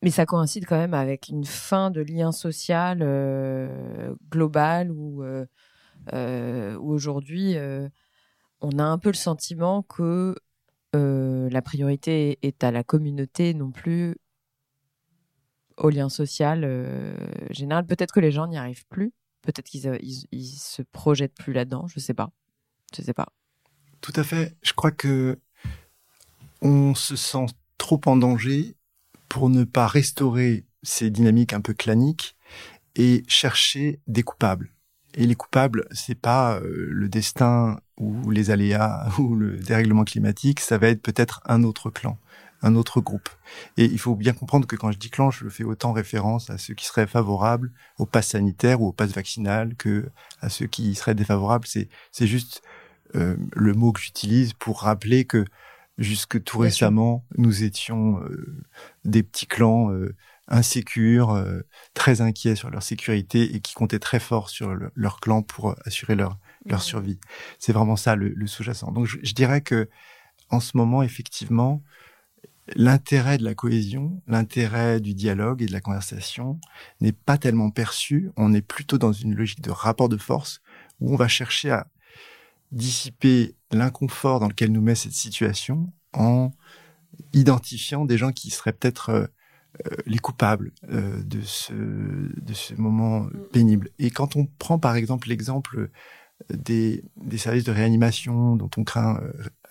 [0.00, 3.00] mais ça coïncide quand même avec une fin de lien social
[4.30, 5.22] global où
[6.12, 7.56] aujourd'hui
[8.62, 10.34] on a un peu le sentiment que
[10.94, 14.16] la priorité est à la communauté, non plus
[15.78, 17.14] au lien social euh,
[17.50, 17.86] général.
[17.86, 19.12] Peut-être que les gens n'y arrivent plus.
[19.42, 21.86] Peut-être qu'ils euh, ils, se projettent plus là-dedans.
[21.86, 22.30] Je sais pas.
[22.96, 23.28] Je sais pas.
[24.00, 24.56] Tout à fait.
[24.62, 25.38] Je crois que
[26.60, 27.46] on se sent
[27.78, 28.74] trop en danger
[29.28, 32.36] pour ne pas restaurer ces dynamiques un peu claniques
[32.96, 34.72] et chercher des coupables.
[35.14, 40.60] Et les coupables, c'est pas euh, le destin ou les aléas ou le dérèglement climatique,
[40.60, 42.18] ça va être peut-être un autre clan
[42.62, 43.28] un autre groupe.
[43.76, 46.58] Et il faut bien comprendre que quand je dis clan, je fais autant référence à
[46.58, 50.08] ceux qui seraient favorables au pass sanitaire ou au pass vaccinal que
[50.40, 51.66] à ceux qui seraient défavorables.
[51.66, 52.62] C'est c'est juste
[53.14, 55.44] euh, le mot que j'utilise pour rappeler que
[55.98, 58.56] jusque tout récemment, nous étions euh,
[59.04, 60.14] des petits clans euh,
[60.46, 61.60] insécures, euh,
[61.94, 66.14] très inquiets sur leur sécurité et qui comptaient très fort sur leur clan pour assurer
[66.14, 67.18] leur leur survie.
[67.58, 68.90] C'est vraiment ça le, le sous-jacent.
[68.92, 69.88] Donc je, je, dirais que
[70.50, 71.82] en ce moment, effectivement,
[72.76, 76.60] l'intérêt de la cohésion, l'intérêt du dialogue et de la conversation
[77.00, 78.30] n'est pas tellement perçu.
[78.36, 80.60] On est plutôt dans une logique de rapport de force
[81.00, 81.86] où on va chercher à
[82.72, 86.52] dissiper l'inconfort dans lequel nous met cette situation en
[87.32, 89.26] identifiant des gens qui seraient peut-être euh,
[89.86, 93.90] euh, les coupables euh, de ce de ce moment pénible.
[93.98, 95.90] Et quand on prend par exemple l'exemple
[96.50, 99.20] des, des services de réanimation dont on craint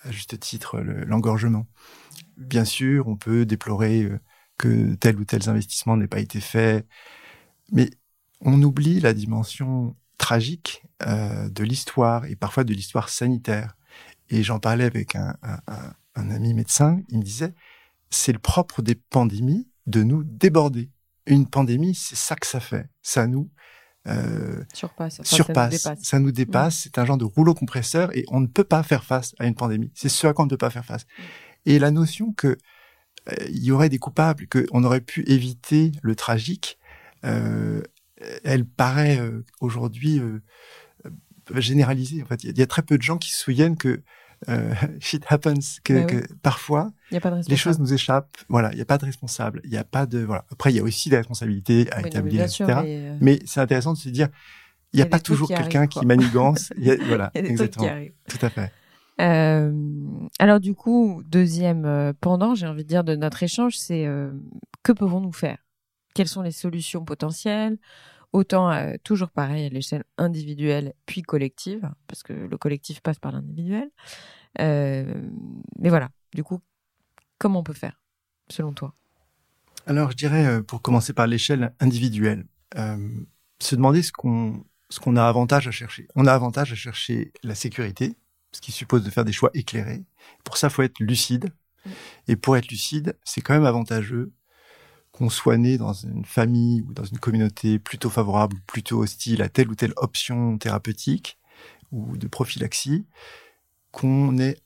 [0.03, 1.65] à juste titre l'engorgement,
[2.38, 4.19] bien sûr, on peut déplorer euh,
[4.58, 6.86] que tel ou tel investissement n'ait pas été fait,
[7.71, 7.89] mais
[8.41, 13.76] on oublie la dimension tragique euh, de l'histoire et parfois de l'histoire sanitaire.
[14.30, 15.36] Et j'en parlais avec un,
[16.15, 17.54] ami médecin, il me disait,
[18.10, 20.89] c'est le propre des pandémies de nous déborder.
[21.26, 22.89] Une pandémie, c'est ça que ça fait.
[23.02, 23.50] Ça nous
[24.08, 26.80] euh, surpasse, surpasse ça, nous ça nous dépasse.
[26.84, 29.56] C'est un genre de rouleau compresseur et on ne peut pas faire face à une
[29.56, 29.91] pandémie.
[29.93, 31.06] C'est ce à quoi on ne peut pas faire face.
[31.65, 36.15] Et la notion que euh, il y aurait des coupables, qu'on aurait pu éviter le
[36.15, 36.77] tragique,
[37.25, 37.81] euh,
[38.43, 40.41] elle paraît euh, aujourd'hui euh,
[41.55, 42.23] généralisée.
[42.23, 44.01] En fait, il y, a très peu de gens qui se souviennent que
[44.99, 48.37] shit happens, que, que parfois les choses nous échappent.
[48.49, 50.45] Voilà, il n'y a pas de responsable, il n'y a pas de voilà.
[50.51, 52.65] Après, il y a aussi des responsabilités à établir, etc.
[52.83, 54.27] mais, mais c'est intéressant de se dire,
[54.93, 56.71] il n'y a, a, pas toujours quelqu'un qui manigance.
[56.77, 57.89] y a, voilà, y a exactement.
[58.29, 58.71] Tout à fait.
[59.19, 59.71] Euh,
[60.39, 64.32] alors du coup, deuxième euh, pendant, j'ai envie de dire, de notre échange, c'est euh,
[64.84, 65.58] que pouvons-nous faire?
[66.13, 67.77] Quelles sont les solutions potentielles?
[68.34, 68.71] Autant
[69.03, 73.89] toujours pareil à l'échelle individuelle puis collective, parce que le collectif passe par l'individuel.
[74.60, 76.60] mais voilà, du coup,
[77.39, 78.01] comment on peut faire,
[78.49, 78.93] selon toi?
[79.86, 85.23] Alors je dirais, pour commencer par l'échelle individuelle, se demander ce qu'on ce qu'on a
[85.23, 86.08] avantage à chercher.
[86.15, 88.17] On a avantage à chercher la sécurité,
[88.51, 90.03] ce qui suppose de faire des choix éclairés.
[90.43, 91.53] Pour ça, faut être lucide.
[92.27, 94.33] Et pour être lucide, c'est quand même avantageux
[95.12, 99.41] qu'on soit né dans une famille ou dans une communauté plutôt favorable ou plutôt hostile
[99.41, 101.39] à telle ou telle option thérapeutique
[101.91, 103.05] ou de prophylaxie,
[103.91, 104.60] qu'on ait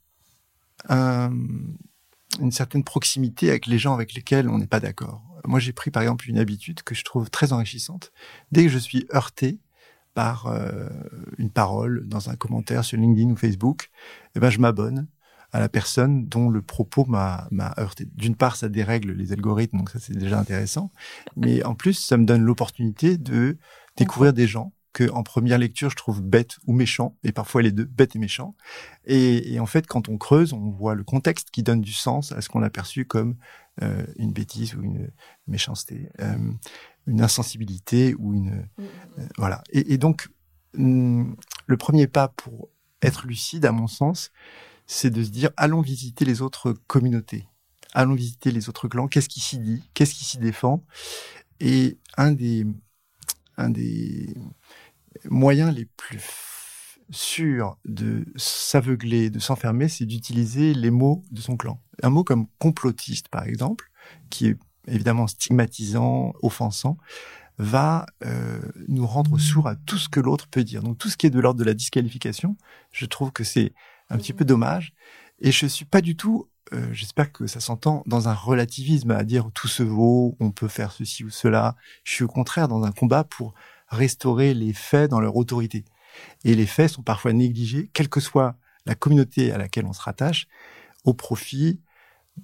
[0.90, 5.24] une certaine proximité avec les gens avec lesquels on n'est pas d'accord.
[5.46, 8.12] Moi, j'ai pris par exemple une habitude que je trouve très enrichissante.
[8.52, 9.60] Dès que je suis heurté,
[10.14, 10.90] par euh,
[11.38, 13.90] une parole dans un commentaire sur LinkedIn ou Facebook,
[14.36, 15.08] eh ben je m'abonne
[15.54, 17.48] à la personne dont le propos m'a
[17.78, 18.08] heurté.
[18.16, 20.92] D'une part, ça dérègle les algorithmes, donc ça c'est déjà intéressant,
[21.36, 23.58] mais en plus, ça me donne l'opportunité de
[23.98, 27.72] découvrir des gens que en première lecture je trouve bêtes ou méchants, et parfois les
[27.72, 28.56] deux, bêtes et méchants.
[29.06, 32.42] Et, en fait, quand on creuse, on voit le contexte qui donne du sens à
[32.42, 33.36] ce qu'on a perçu comme
[33.82, 35.12] euh, une bêtise ou une
[35.48, 36.36] méchanceté, euh,
[37.08, 38.86] une insensibilité ou une mm, mm.
[39.20, 39.64] Euh, voilà.
[39.72, 40.30] Et, donc
[40.76, 41.34] mm,
[41.66, 42.70] le premier pas pour
[43.02, 44.32] être lucide, à mon sens,
[44.88, 47.48] c'est de se dire allons visiter les autres communautés,
[47.94, 49.08] allons visiter les autres clans.
[49.08, 49.84] Qu'est-ce qui s'y dit?
[49.94, 50.86] Qu'est-ce qui s'y défend?
[51.60, 52.66] Et un des
[53.58, 54.36] un des
[55.30, 56.20] moyens les plus
[57.12, 61.82] sûrs de s'aveugler, de s'enfermer, c'est d'utiliser les mots de son clan.
[62.04, 63.92] Un mot comme complotiste, par exemple,
[64.30, 66.98] qui est évidemment stigmatisant, offensant,
[67.58, 70.82] va euh, nous rendre sourds à tout ce que l'autre peut dire.
[70.82, 72.58] Donc tout ce qui est de l'ordre de la disqualification,
[72.92, 73.74] je trouve que c'est
[74.10, 74.94] un petit peu dommage.
[75.40, 79.24] Et je suis pas du tout, euh, j'espère que ça s'entend, dans un relativisme à
[79.24, 81.76] dire tout se vaut, on peut faire ceci ou cela.
[82.04, 83.54] Je suis au contraire dans un combat pour
[83.88, 85.86] restaurer les faits dans leur autorité.
[86.44, 90.02] Et les faits sont parfois négligés, quelle que soit la communauté à laquelle on se
[90.02, 90.48] rattache,
[91.04, 91.82] au profit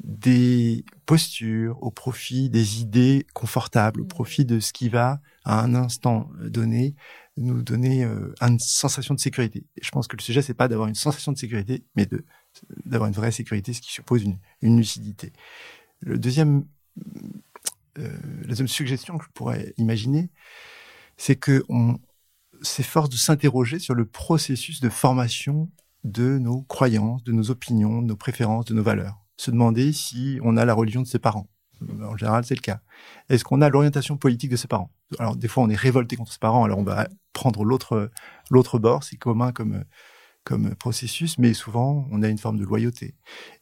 [0.03, 4.09] des postures, au profit des idées confortables, au mmh.
[4.09, 6.95] profit de ce qui va, à un instant donné,
[7.37, 9.65] nous donner euh, une sensation de sécurité.
[9.75, 12.25] Et je pense que le sujet, c'est pas d'avoir une sensation de sécurité, mais de
[12.85, 15.31] d'avoir une vraie sécurité, ce qui suppose une, une lucidité.
[15.99, 16.65] Le deuxième,
[17.99, 20.31] euh, la deuxième suggestion que je pourrais imaginer,
[21.17, 21.99] c'est que on
[22.63, 25.69] s'efforce de s'interroger sur le processus de formation
[26.03, 29.26] de nos croyances, de nos opinions, de nos préférences, de nos valeurs.
[29.37, 31.47] Se demander si on a la religion de ses parents.
[32.01, 32.79] En général, c'est le cas.
[33.29, 34.91] Est-ce qu'on a l'orientation politique de ses parents?
[35.19, 38.09] Alors, des fois, on est révolté contre ses parents, alors on va prendre l'autre
[38.49, 39.03] l'autre bord.
[39.03, 39.83] C'est commun comme
[40.47, 43.15] comme processus, mais souvent, on a une forme de loyauté.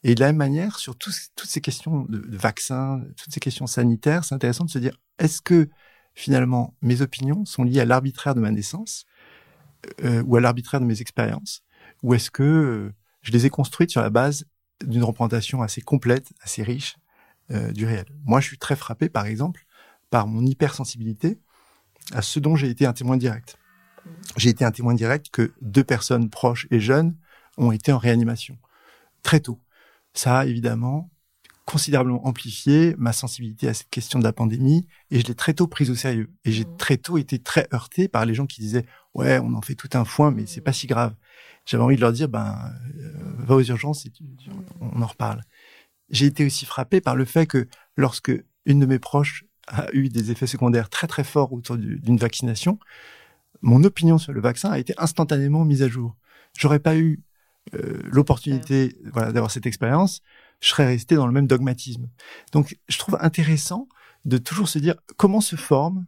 [0.03, 4.23] Et de la même manière, sur toutes ces questions de, vaccins, toutes ces questions sanitaires,
[4.23, 5.67] c'est intéressant de se dire est-ce que
[6.13, 9.05] finalement, mes opinions sont liées à l'arbitraire de ma naissance
[10.03, 11.63] euh, ou à l'arbitraire de mes expériences
[12.03, 14.45] Ou est-ce que euh, je les ai construites sur la base
[14.83, 16.97] d'une représentation assez complète, assez riche
[17.51, 19.65] euh, du réel Moi, je suis très frappé, par exemple,
[20.09, 21.39] par mon hypersensibilité
[22.13, 23.57] à ce dont j'ai été un témoin direct.
[24.37, 27.15] J'ai été un témoin direct que deux personnes proches et jeunes
[27.57, 28.57] ont été en réanimation
[29.23, 29.59] très tôt.
[30.13, 31.09] Ça a évidemment
[31.65, 35.67] considérablement amplifié ma sensibilité à cette question de la pandémie et je l'ai très tôt
[35.67, 36.31] prise au sérieux.
[36.45, 36.77] Et j'ai mmh.
[36.77, 38.85] très tôt été très heurté par les gens qui disaient
[39.15, 41.15] ouais, on en fait tout un foin, mais c'est pas si grave.
[41.65, 44.11] J'avais envie de leur dire ben euh, va aux urgences et
[44.81, 45.41] on en reparle.
[46.09, 47.67] J'ai été aussi frappé par le fait que
[47.97, 48.31] lorsque
[48.65, 52.79] une de mes proches a eu des effets secondaires très très forts autour d'une vaccination,
[53.61, 56.15] mon opinion sur le vaccin a été instantanément mise à jour.
[56.57, 57.23] J'aurais pas eu
[57.73, 60.21] euh, l'opportunité voilà, d'avoir cette expérience
[60.59, 62.09] je serais resté dans le même dogmatisme.
[62.51, 63.87] Donc, je trouve intéressant
[64.25, 66.05] de toujours se dire comment se forment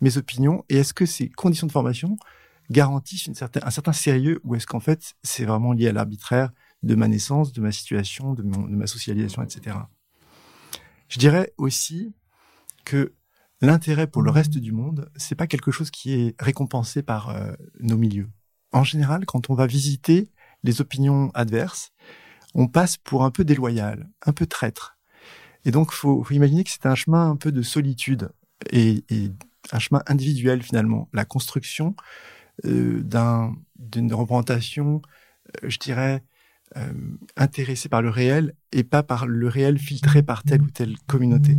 [0.00, 2.16] mes opinions et est-ce que ces conditions de formation
[2.70, 6.50] garantissent une certaine, un certain sérieux ou est-ce qu'en fait c'est vraiment lié à l'arbitraire
[6.82, 9.76] de ma naissance, de ma situation, de, mon, de ma socialisation, etc.
[11.08, 12.14] Je dirais aussi
[12.84, 13.12] que
[13.60, 17.52] l'intérêt pour le reste du monde, c'est pas quelque chose qui est récompensé par euh,
[17.80, 18.30] nos milieux.
[18.72, 20.30] En général, quand on va visiter
[20.62, 21.92] les opinions adverses,
[22.54, 24.96] on passe pour un peu déloyal, un peu traître.
[25.64, 28.30] Et donc, faut, faut imaginer que c'est un chemin un peu de solitude
[28.70, 29.04] et,
[29.72, 31.08] un chemin individuel finalement.
[31.12, 31.94] La construction
[32.66, 33.02] euh,
[33.78, 35.02] d'une représentation,
[35.64, 36.22] euh, je dirais,
[36.76, 36.92] euh,
[37.36, 41.58] intéressée par le réel et pas par le réel filtré par telle ou telle communauté.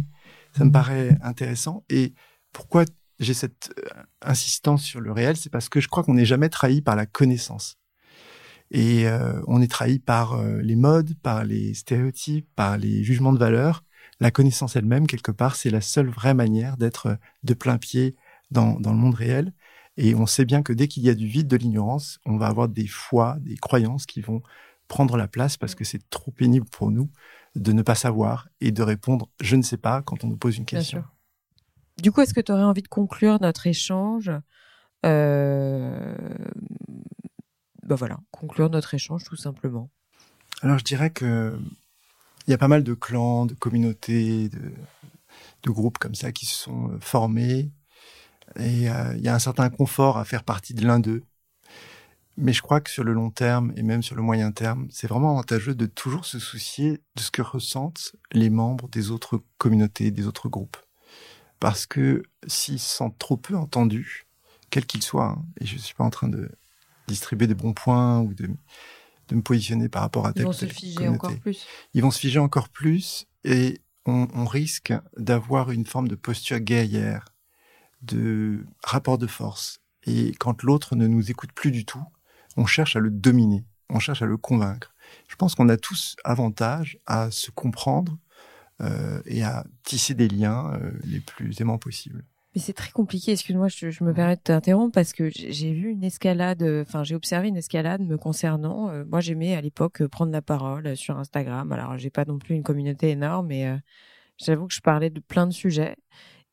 [0.55, 1.83] Ça me paraît intéressant.
[1.89, 2.13] Et
[2.53, 2.85] pourquoi
[3.19, 3.73] j'ai cette
[4.21, 7.05] insistance sur le réel, c'est parce que je crois qu'on n'est jamais trahi par la
[7.05, 7.77] connaissance.
[8.71, 9.05] Et
[9.47, 13.83] on est trahi par les modes, par les stéréotypes, par les jugements de valeur.
[14.19, 18.15] La connaissance elle-même, quelque part, c'est la seule vraie manière d'être de plein pied
[18.49, 19.53] dans le monde réel.
[19.97, 22.47] Et on sait bien que dès qu'il y a du vide, de l'ignorance, on va
[22.47, 24.41] avoir des foi, des croyances qui vont
[24.87, 27.09] prendre la place parce que c'est trop pénible pour nous
[27.55, 30.57] de ne pas savoir et de répondre je ne sais pas quand on nous pose
[30.57, 31.03] une question.
[32.01, 34.31] Du coup, est-ce que tu aurais envie de conclure notre échange
[35.05, 36.15] euh,
[37.83, 39.89] bah voilà, conclure notre échange tout simplement.
[40.61, 41.59] Alors je dirais que
[42.47, 46.55] il y a pas mal de clans, de communautés, de, groupes comme ça qui se
[46.55, 47.71] sont euh, formés
[48.57, 51.23] et euh, il y a un certain confort à faire partie de l'un d'eux.
[52.37, 55.07] Mais je crois que sur le long terme et même sur le moyen terme, c'est
[55.07, 60.11] vraiment avantageux de toujours se soucier de ce que ressentent les membres des autres communautés,
[60.11, 60.77] des autres groupes.
[61.59, 64.25] Parce que s'ils se sentent trop peu entendus,
[64.69, 65.27] quel qu'il soit.
[65.27, 65.45] Hein.
[65.59, 66.49] Et je suis pas en train de
[67.07, 68.49] distribuer des bons points ou de,
[69.27, 71.67] de me positionner par rapport à tel Ils vont se figer encore plus.
[71.93, 76.59] Ils vont se figer encore plus et on, on risque d'avoir une forme de posture
[76.59, 77.25] guerrière,
[78.01, 79.79] de rapport de force.
[80.05, 82.03] Et quand l'autre ne nous écoute plus du tout,
[82.57, 84.93] on cherche à le dominer, on cherche à le convaincre.
[85.27, 88.17] Je pense qu'on a tous avantage à se comprendre
[88.81, 92.23] euh, et à tisser des liens euh, les plus aimants possibles.
[92.55, 93.31] Mais c'est très compliqué.
[93.31, 96.63] Excuse-moi, je, me permets de t'interrompre parce que j'ai vu une escalade.
[96.81, 98.89] Enfin, j'ai observé une escalade me concernant.
[98.89, 101.71] Euh, moi, j'aimais à l'époque prendre la parole sur Instagram.
[101.71, 103.79] Alors, j'ai pas non plus une communauté énorme, mais
[104.37, 105.95] j'avoue que je parlais de plein de sujets.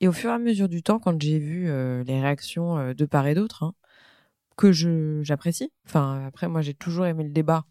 [0.00, 3.26] Et au fur et à mesure du temps, quand j'ai vu les réactions de part
[3.26, 3.74] et d'autre, hein,
[4.58, 4.72] que
[5.22, 5.72] j'apprécie.
[5.86, 7.64] Enfin, après, moi, j'ai toujours aimé le débat.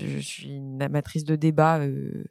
[0.00, 1.80] Je suis une amatrice de débat.
[1.80, 2.24] Euh,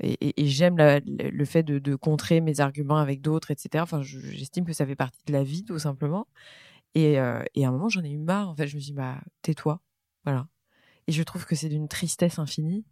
[0.00, 3.82] et, j'aime le fait de, contrer mes arguments avec d'autres, etc.
[3.82, 6.28] Enfin, j'estime que ça fait partie de la vie, tout simplement.
[6.94, 8.48] Et, euh, et à un moment, j'en ai eu marre.
[8.48, 9.82] En fait, je me suis dit, bah, tais-toi.
[10.24, 10.46] Voilà.
[11.08, 12.84] Et je trouve que c'est d'une tristesse infinie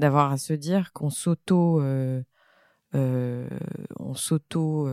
[0.00, 1.80] d'avoir à se dire qu'on s'auto.
[2.94, 3.58] Euh, euh
[4.00, 4.88] on s'auto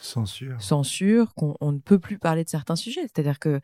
[0.00, 3.02] censure, censure qu'on ne peut plus parler de certains sujets.
[3.02, 3.60] C'est-à-dire que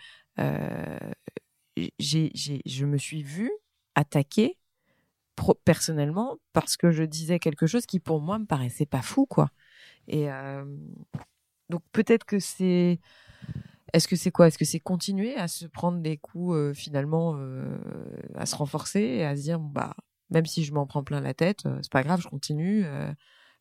[1.98, 2.32] j'ai,
[2.64, 3.50] je me suis vue
[3.94, 4.58] attaquer
[5.64, 9.50] personnellement parce que je disais quelque chose qui pour moi me paraissait pas fou quoi.
[10.08, 10.64] Et euh,
[11.68, 13.00] donc peut-être que c'est
[13.92, 14.46] est-ce que c'est quoi?
[14.46, 17.76] Est-ce que c'est continuer à se prendre des coups euh, finalement euh,
[18.34, 19.94] à se renforcer et à se dire bah
[20.30, 22.86] même si je m'en prends plein la tête, c'est pas grave, je continue,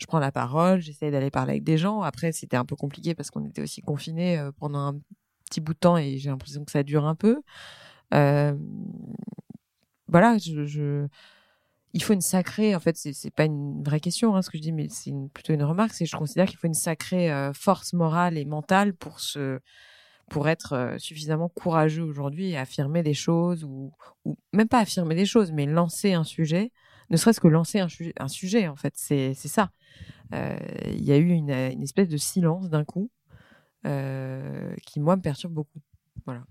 [0.02, 2.02] je prends la parole, j'essaie d'aller parler avec des gens.
[2.02, 5.00] Après c'était un peu compliqué parce qu'on était aussi confinés pendant un
[5.46, 7.42] petit bout de temps et j'ai l'impression que ça dure un peu.
[8.12, 8.58] voilà,
[10.38, 11.08] je
[11.94, 14.62] il faut une sacrée, en fait, c'est pas une vraie question, hein, ce que je
[14.62, 17.94] dis, mais c'est plutôt une remarque, c'est je considère qu'il faut une sacrée euh, force
[17.94, 19.60] morale et mentale pour se,
[20.30, 23.92] pour être euh, suffisamment courageux aujourd'hui et affirmer des choses ou
[24.54, 26.72] même pas affirmer des choses, mais lancer un sujet,
[27.12, 29.70] ne serait-ce que lancer un, sujet, en fait, c'est ça.
[30.34, 33.12] Euh, il y a eu une, une espèce de silence d'un coup
[33.84, 35.82] qui moi me perturbe beaucoup.
[36.26, 36.44] Voilà.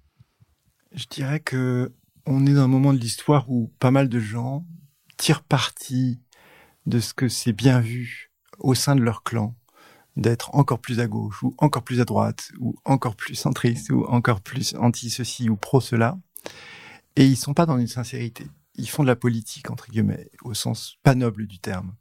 [0.92, 1.92] Je dirais que
[2.27, 4.66] on est dans un moment de l'histoire où pas mal de gens
[5.16, 6.20] tirent parti
[6.87, 9.55] de ce que c'est bien vu au sein de leur clan
[10.16, 14.05] d'être encore plus à gauche ou encore plus à droite ou encore plus centriste ou
[14.07, 16.18] encore plus anti ceci ou pro cela
[17.16, 18.46] et ils sont pas dans une sincérité
[18.81, 21.95] ils font de la politique entre guillemets au sens pas noble du terme.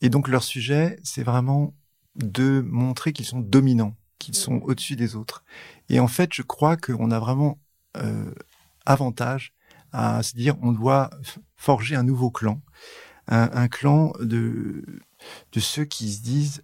[0.00, 1.74] Et donc leur sujet c'est vraiment
[2.16, 5.44] de montrer qu'ils sont dominants qu'ils sont au-dessus des autres.
[5.88, 7.58] Et en fait je crois qu'on a vraiment
[7.96, 8.32] euh,
[8.86, 9.52] avantage
[9.92, 11.10] à se dire on doit
[11.56, 12.60] forger un nouveau clan,
[13.28, 14.84] un, clan de,
[15.52, 16.62] de ceux qui se disent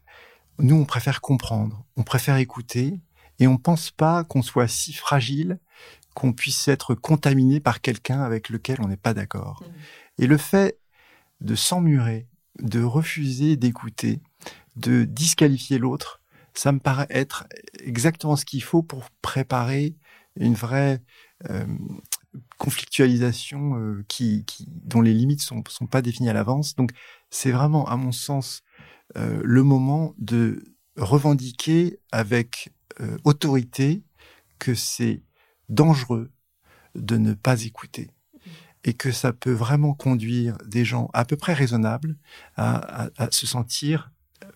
[0.59, 3.01] nous on préfère comprendre, on préfère écouter
[3.39, 5.59] et on pense pas qu'on soit si fragile
[6.19, 9.63] qu'on puisse être contaminé par quelqu'un avec lequel on n'est pas d'accord.
[9.63, 10.25] Mmh.
[10.25, 10.81] Et le fait
[11.41, 12.27] de s'emmurer,
[12.61, 14.21] de refuser d'écouter,
[14.75, 16.21] de disqualifier l'autre,
[16.55, 17.47] ça me paraît être
[17.79, 19.95] exactement ce qu'il faut pour préparer
[20.35, 21.01] une vraie
[21.51, 21.65] euh,
[22.57, 26.75] conflictualisation euh, qui, qui, dont les limites sont, sont pas définies à l'avance.
[26.75, 26.91] Donc,
[27.31, 28.65] c'est vraiment, à mon sens,
[29.17, 30.65] euh, le moment de
[30.97, 32.73] revendiquer avec
[33.23, 34.03] autorité
[34.59, 35.23] que c'est
[35.69, 36.31] dangereux
[36.95, 38.11] de ne pas écouter
[38.85, 42.17] et que ça peut vraiment conduire des gens à peu près raisonnables
[42.57, 44.13] à, se sentir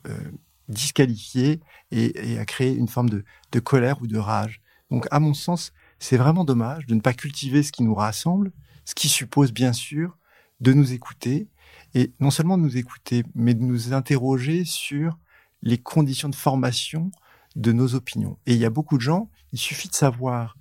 [0.06, 0.30] euh,
[0.68, 4.62] disqualifiés et, à créer une forme de colère ou de rage.
[4.90, 8.52] Donc, à mon sens, c'est vraiment dommage de ne pas cultiver ce qui nous rassemble,
[8.84, 10.18] ce qui suppose bien sûr
[10.60, 11.48] de nous écouter,
[11.94, 15.18] et non seulement de nous écouter, mais de nous interroger sur
[15.62, 17.10] les conditions de formation
[17.56, 18.38] de nos opinions.
[18.46, 20.56] Et il y a beaucoup de gens, il suffit de savoir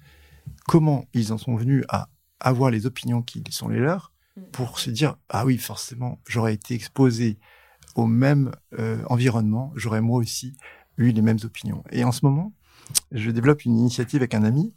[0.67, 2.09] comment ils en sont venus à
[2.39, 4.11] avoir les opinions qui sont les leurs
[4.51, 7.37] pour se dire ah oui forcément j'aurais été exposé
[7.95, 10.55] au même euh, environnement, j'aurais moi aussi
[10.97, 11.83] eu les mêmes opinions.
[11.91, 12.53] Et en ce moment,
[13.11, 14.73] je développe une initiative avec un ami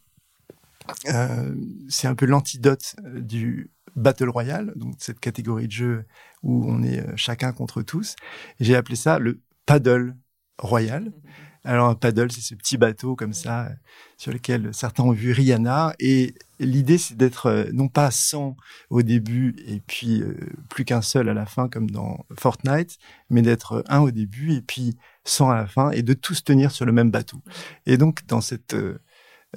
[1.09, 1.55] euh,
[1.89, 6.05] c'est un peu l'antidote euh, du Battle Royale, donc cette catégorie de jeu
[6.43, 8.17] où on est chacun contre tous.
[8.61, 10.15] J'ai appelé ça le Paddle
[10.59, 11.11] Royal.
[11.65, 13.71] Alors un paddle, c'est ce petit bateau comme ça
[14.19, 15.95] sur lequel certains ont vu Rihanna.
[15.99, 18.57] Et l'idée, c'est d'être non pas 100
[18.91, 20.23] au début et puis
[20.69, 22.99] plus qu'un seul à la fin comme dans Fortnite,
[23.31, 26.71] mais d'être un au début et puis 100 à la fin et de tous tenir
[26.71, 27.41] sur le même bateau.
[27.87, 28.77] Et donc dans cette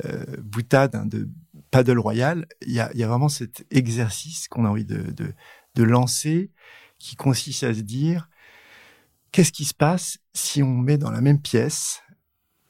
[0.05, 1.27] euh, boutade hein, de
[1.71, 5.33] paddle royal, il y a, y a, vraiment cet exercice qu'on a envie de, de,
[5.75, 6.51] de lancer,
[6.99, 8.29] qui consiste à se dire
[9.31, 12.01] qu'est-ce qui se passe si on met dans la même pièce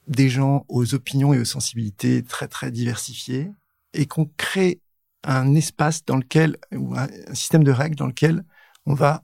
[0.08, 3.52] des gens aux opinions et aux sensibilités très très diversifiées
[3.94, 4.82] et qu'on crée
[5.24, 8.46] un espace dans lequel, ou un, système de règles dans lequel
[8.86, 9.24] on va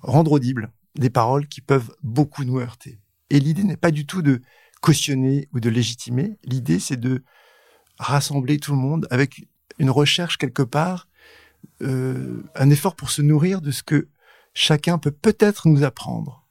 [0.00, 3.00] rendre audibles des paroles qui peuvent beaucoup nous heurter.
[3.30, 4.40] Et l'idée n'est pas du tout de
[4.80, 6.38] cautionner ou de légitimer.
[6.44, 7.24] L'idée, c'est de
[7.98, 9.48] rassembler tout le monde avec
[9.78, 11.08] une recherche quelque part,
[11.82, 14.08] euh, un effort pour se nourrir de ce que
[14.54, 16.47] chacun peut peut-être nous apprendre,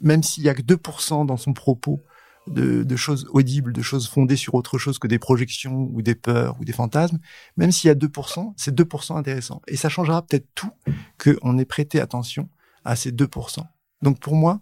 [0.00, 2.02] même s'il y a que 2% dans son propos
[2.50, 6.58] de, choses audibles, de choses fondées sur autre chose que des projections ou des peurs
[6.60, 7.18] ou des fantasmes,
[7.56, 9.60] même s'il y a 2%, c'est 2% intéressant.
[9.68, 10.70] Et ça changera peut-être tout
[11.18, 12.48] qu'on ait prêté attention
[12.84, 13.60] à ces 2%.
[14.02, 14.60] Donc pour moi,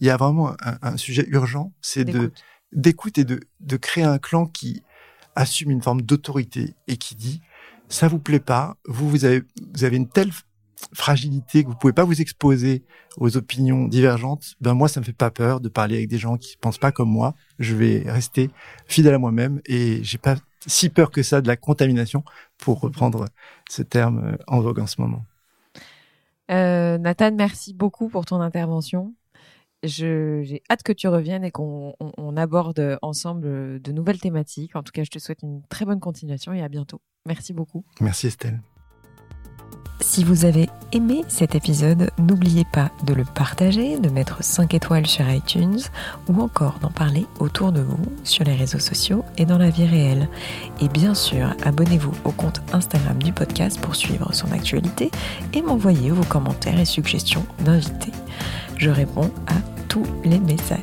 [0.00, 2.32] il y a vraiment un, sujet urgent, c'est de
[2.72, 4.82] d'écoute et de, de créer un clan qui
[5.34, 7.40] assume une forme d'autorité et qui dit
[7.88, 9.42] ça vous plaît pas, vous vous avez
[9.74, 10.32] vous avez une telle
[10.92, 12.84] fragilité que vous pouvez pas vous exposer
[13.16, 16.36] aux opinions divergentes, ben moi ça me fait pas peur de parler avec des gens
[16.36, 17.34] qui pensent pas comme moi.
[17.58, 18.50] Je vais rester
[18.86, 22.24] fidèle à moi-même et j'ai pas si peur que ça de la contamination
[22.58, 23.26] pour reprendre
[23.68, 25.24] ce terme euh, en vogue en ce moment.
[26.50, 29.14] Euh, Nathan, merci beaucoup pour ton intervention.
[29.84, 34.74] J'ai hâte que tu reviennes et qu'on on aborde ensemble de nouvelles thématiques.
[34.74, 37.00] En tout cas, je te souhaite une très bonne continuation et à bientôt.
[37.26, 37.84] Merci beaucoup.
[38.00, 38.60] Merci Estelle.
[40.00, 45.06] Si vous avez aimé cet épisode, n'oubliez pas de le partager, de mettre 5 étoiles
[45.06, 45.80] sur iTunes
[46.28, 49.86] ou encore d'en parler autour de vous sur les réseaux sociaux et dans la vie
[49.86, 50.28] réelle.
[50.80, 55.10] Et bien sûr, abonnez-vous au compte Instagram du podcast pour suivre son actualité
[55.52, 58.12] et m'envoyer vos commentaires et suggestions d'invités.
[58.76, 59.54] Je réponds à
[59.88, 60.78] tous les messages.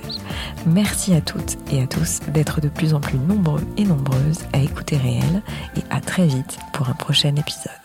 [0.66, 4.60] Merci à toutes et à tous d'être de plus en plus nombreux et nombreuses à
[4.60, 5.42] écouter Réel
[5.78, 7.85] et à très vite pour un prochain épisode.